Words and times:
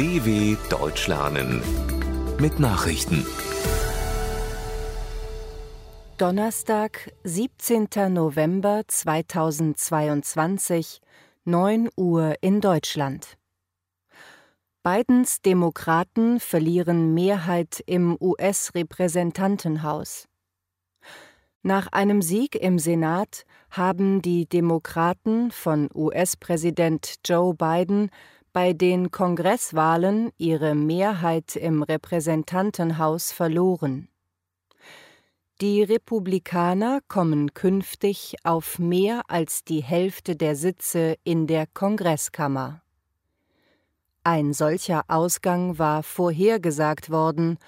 DW 0.00 0.56
Deutsch 0.70 1.08
lernen 1.08 1.60
mit 2.38 2.58
Nachrichten. 2.58 3.26
Donnerstag, 6.16 7.12
17. 7.24 7.88
November 8.08 8.80
2022, 8.86 11.02
9 11.44 11.90
Uhr 11.96 12.34
in 12.40 12.62
Deutschland. 12.62 13.36
Bidens 14.82 15.42
Demokraten 15.42 16.40
verlieren 16.40 17.12
Mehrheit 17.12 17.82
im 17.84 18.16
US-Repräsentantenhaus. 18.18 20.28
Nach 21.62 21.88
einem 21.88 22.22
Sieg 22.22 22.54
im 22.54 22.78
Senat 22.78 23.44
haben 23.70 24.22
die 24.22 24.48
Demokraten 24.48 25.50
von 25.50 25.90
US-Präsident 25.94 27.16
Joe 27.22 27.52
Biden 27.52 28.10
bei 28.52 28.72
den 28.72 29.10
Kongresswahlen 29.10 30.30
ihre 30.36 30.74
Mehrheit 30.74 31.56
im 31.56 31.82
Repräsentantenhaus 31.82 33.32
verloren. 33.32 34.08
Die 35.60 35.82
Republikaner 35.82 37.00
kommen 37.06 37.52
künftig 37.52 38.36
auf 38.44 38.78
mehr 38.78 39.22
als 39.28 39.62
die 39.62 39.82
Hälfte 39.82 40.34
der 40.34 40.56
Sitze 40.56 41.16
in 41.22 41.46
der 41.46 41.66
Kongresskammer. 41.66 42.82
Ein 44.24 44.52
solcher 44.52 45.04
Ausgang 45.08 45.78
war 45.78 46.02
vorhergesagt 46.02 47.10
worden, 47.10 47.58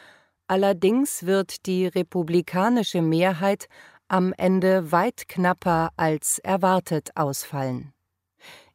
allerdings 0.47 1.27
wird 1.27 1.67
die 1.67 1.87
republikanische 1.87 3.03
Mehrheit 3.03 3.69
am 4.09 4.33
Ende 4.37 4.91
weit 4.91 5.29
knapper 5.29 5.91
als 5.97 6.39
erwartet 6.39 7.11
ausfallen. 7.15 7.93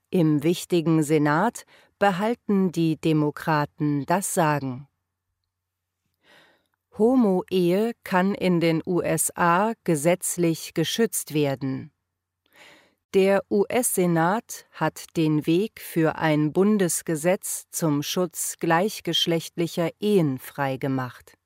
Im 0.09 0.41
wichtigen 0.41 1.03
Senat 1.03 1.65
behalten 1.99 2.71
die 2.71 2.97
Demokraten 2.97 4.05
das 4.05 4.33
Sagen. 4.33 4.87
Homo-Ehe 6.97 7.93
kann 8.03 8.33
in 8.33 8.59
den 8.59 8.81
USA 8.85 9.73
gesetzlich 9.83 10.73
geschützt 10.73 11.33
werden. 11.33 11.91
Der 13.13 13.43
US-Senat 13.49 14.65
hat 14.71 15.05
den 15.15 15.45
Weg 15.47 15.79
für 15.79 16.17
ein 16.17 16.53
Bundesgesetz 16.53 17.65
zum 17.71 18.03
Schutz 18.03 18.55
gleichgeschlechtlicher 18.59 19.91
Ehen 19.99 20.39
freigemacht. 20.39 21.37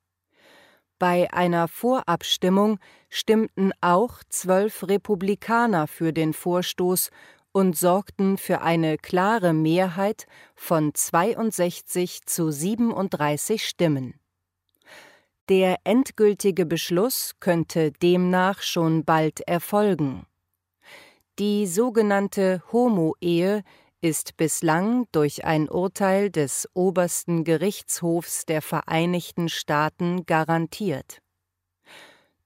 Bei 0.98 1.32
einer 1.34 1.68
Vorabstimmung 1.68 2.80
stimmten 3.10 3.72
auch 3.82 4.24
zwölf 4.30 4.88
Republikaner 4.88 5.88
für 5.88 6.14
den 6.14 6.34
Vorstoß 6.34 7.10
und 7.52 7.78
sorgten 7.78 8.38
für 8.38 8.62
eine 8.62 8.98
klare 8.98 9.54
Mehrheit 9.54 10.26
von 10.56 10.94
62 10.94 12.26
zu 12.26 12.52
37 12.52 13.68
Stimmen. 13.68 14.16
Der 15.50 15.78
endgültige 15.84 16.66
Beschluss 16.66 17.34
könnte 17.40 17.92
demnach 17.92 18.62
schon 18.62 19.04
bald 19.04 19.42
erfolgen. 19.42 20.26
Die 21.40 21.68
sogenannte 21.68 22.62
Homo-Ehe 22.72 23.64
ist 24.02 24.38
bislang 24.38 25.08
durch 25.12 25.46
ein 25.46 25.70
Urteil 25.70 26.30
des 26.30 26.70
obersten 26.74 27.44
Gerichtshofs 27.44 28.46
der 28.46 28.62
Vereinigten 28.62 29.50
Staaten 29.50 30.26
garantiert. 30.26 31.22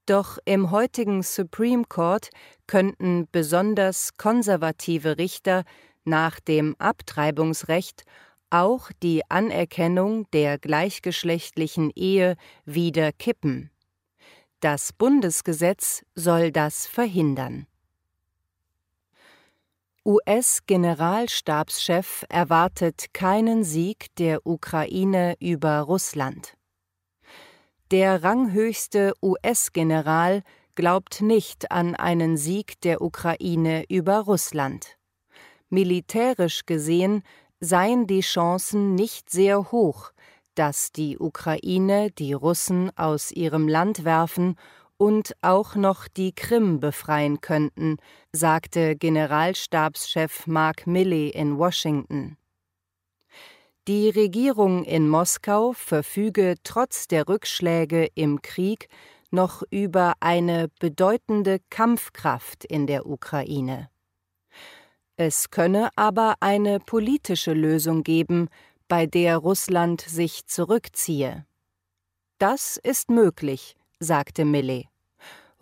Doch 0.06 0.38
im 0.46 0.70
heutigen 0.70 1.24
Supreme 1.24 1.86
Court 1.86 2.30
könnten 2.68 3.28
besonders 3.32 4.18
konservative 4.18 5.18
Richter 5.18 5.64
nach 6.04 6.40
dem 6.40 6.76
Abtreibungsrecht 6.78 8.04
auch 8.52 8.92
die 9.02 9.24
Anerkennung 9.30 10.30
der 10.32 10.60
gleichgeschlechtlichen 10.60 11.92
Ehe 11.96 12.36
wieder 12.66 13.12
kippen. 13.12 13.72
Das 14.60 14.94
Bundesgesetz 14.94 16.04
soll 16.14 16.52
das 16.52 16.86
verhindern. 16.88 17.66
US-Generalstabschef 20.06 22.26
erwartet 22.30 23.08
keinen 23.14 23.64
Sieg 23.64 24.14
der 24.18 24.46
Ukraine 24.46 25.36
über 25.40 25.80
Russland. 25.80 26.56
Der 27.92 28.24
ranghöchste 28.24 29.14
US-General 29.22 30.42
glaubt 30.74 31.22
nicht 31.22 31.72
an 31.72 31.96
einen 31.96 32.36
Sieg 32.36 32.82
der 32.82 33.02
Ukraine 33.02 33.86
über 33.90 34.22
Russland. 34.22 34.98
Militärisch 35.70 36.66
gesehen 36.66 37.22
seien 37.60 38.08
die 38.08 38.22
Chancen 38.22 38.96
nicht 38.96 39.30
sehr 39.30 39.72
hoch, 39.72 40.12
dass 40.56 40.92
die 40.92 41.20
Ukraine 41.20 42.10
die 42.10 42.34
Russen 42.34 42.90
aus 42.98 43.32
ihrem 43.32 43.68
Land 43.68 44.04
werfen 44.04 44.56
und 44.98 45.36
auch 45.42 45.76
noch 45.76 46.08
die 46.08 46.34
Krim 46.34 46.80
befreien 46.80 47.40
könnten, 47.40 47.98
sagte 48.32 48.96
Generalstabschef 48.96 50.48
Mark 50.48 50.88
Milley 50.88 51.30
in 51.30 51.60
Washington. 51.60 52.38
Die 53.88 54.10
Regierung 54.10 54.84
in 54.84 55.08
Moskau 55.08 55.74
verfüge 55.74 56.56
trotz 56.64 57.08
der 57.08 57.28
Rückschläge 57.28 58.08
im 58.16 58.42
Krieg 58.42 58.88
noch 59.30 59.62
über 59.70 60.14
eine 60.22 60.70
bedeutende 60.80 61.60
Kampfkraft 61.70 62.66
in 62.66 62.88
der 62.88 63.06
Ukraine. 63.06 63.92
Es 65.18 65.52
könne 65.52 65.90
aber 65.96 66.36
eine 66.40 66.80
politische 66.80 67.54
Lösung 67.54 68.02
geben, 68.04 68.50
bei 68.88 69.06
der 69.06 69.38
Russland 69.38 70.02
sich 70.02 70.48
zurückziehe. 70.48 71.46
Das 72.40 72.78
ist 72.78 73.12
möglich, 73.12 73.76
sagte 74.00 74.46
Milley. 74.46 74.90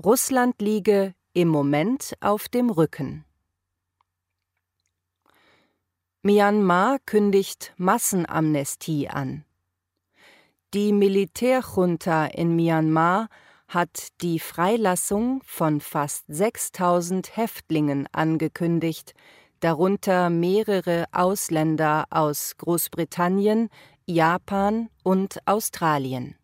Russland 0.01 0.61
liege 0.61 1.13
im 1.33 1.49
Moment 1.49 2.13
auf 2.21 2.47
dem 2.47 2.69
Rücken. 2.69 3.25
Myanmar 6.25 6.99
kündigt 7.05 7.73
Massenamnestie 7.75 9.09
an. 9.09 9.43
Die 10.73 10.93
Militärjunta 10.93 12.27
in 12.27 12.55
Myanmar 12.55 13.27
hat 13.67 14.07
die 14.21 14.39
Freilassung 14.39 15.41
von 15.43 15.81
fast 15.81 16.23
6000 16.29 17.35
Häftlingen 17.35 18.07
angekündigt, 18.13 19.13
darunter 19.59 20.29
mehrere 20.29 21.07
Ausländer 21.11 22.05
aus 22.09 22.55
Großbritannien, 22.57 23.67
Japan 24.05 24.87
und 25.03 25.45
Australien. 25.45 26.37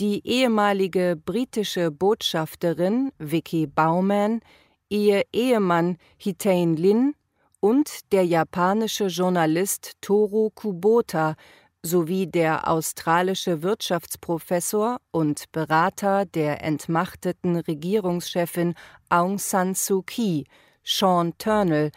Die 0.00 0.26
ehemalige 0.26 1.14
britische 1.14 1.90
Botschafterin 1.90 3.12
Vicky 3.18 3.66
Baumann, 3.66 4.40
ihr 4.88 5.24
Ehemann 5.30 5.98
Hitaine 6.16 6.76
Lin 6.76 7.14
und 7.60 8.12
der 8.12 8.24
japanische 8.24 9.06
Journalist 9.06 9.92
Toru 10.00 10.50
Kubota 10.50 11.36
sowie 11.82 12.26
der 12.26 12.68
australische 12.68 13.62
Wirtschaftsprofessor 13.62 15.00
und 15.10 15.50
Berater 15.52 16.26
der 16.26 16.62
entmachteten 16.62 17.56
Regierungschefin 17.56 18.74
Aung 19.08 19.38
San 19.38 19.74
Suu 19.74 20.02
Kyi, 20.02 20.44
Sean 20.84 21.36
Turnell, 21.38 21.90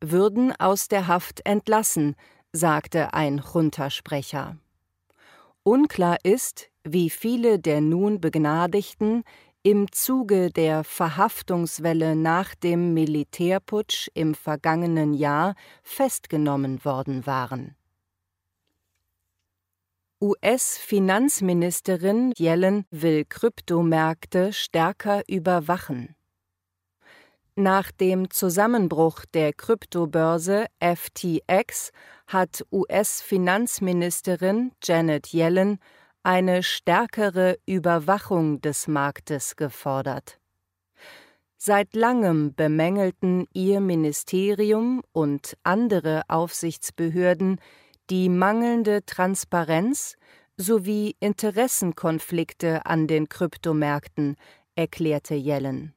würden 0.00 0.52
aus 0.58 0.88
der 0.88 1.06
Haft 1.06 1.46
entlassen, 1.46 2.16
sagte 2.52 3.14
ein 3.14 3.42
Junta-Sprecher. 3.52 4.58
Unklar 5.62 6.18
ist, 6.22 6.68
wie 6.84 7.08
viele 7.08 7.58
der 7.58 7.80
nun 7.80 8.20
Begnadigten 8.20 9.24
im 9.66 9.90
Zuge 9.90 10.50
der 10.50 10.84
Verhaftungswelle 10.84 12.16
nach 12.16 12.54
dem 12.54 12.92
Militärputsch 12.92 14.10
im 14.12 14.34
vergangenen 14.34 15.14
Jahr 15.14 15.54
festgenommen 15.82 16.84
worden 16.84 17.24
waren. 17.24 17.74
US-Finanzministerin 20.20 22.34
Yellen 22.36 22.84
will 22.90 23.24
Kryptomärkte 23.24 24.52
stärker 24.52 25.22
überwachen. 25.28 26.14
Nach 27.56 27.90
dem 27.90 28.30
Zusammenbruch 28.30 29.24
der 29.32 29.54
Kryptobörse 29.54 30.66
FTX 30.80 31.90
hat 32.26 32.66
US-Finanzministerin 32.70 34.72
Janet 34.82 35.32
Yellen 35.32 35.78
eine 36.24 36.62
stärkere 36.62 37.58
Überwachung 37.66 38.60
des 38.62 38.88
Marktes 38.88 39.56
gefordert. 39.56 40.40
Seit 41.56 41.94
langem 41.94 42.54
bemängelten 42.54 43.46
ihr 43.52 43.80
Ministerium 43.80 45.02
und 45.12 45.56
andere 45.62 46.22
Aufsichtsbehörden 46.28 47.60
die 48.10 48.28
mangelnde 48.28 49.04
Transparenz 49.04 50.16
sowie 50.56 51.14
Interessenkonflikte 51.20 52.86
an 52.86 53.06
den 53.06 53.28
Kryptomärkten, 53.28 54.36
erklärte 54.76 55.34
Yellen. 55.34 55.94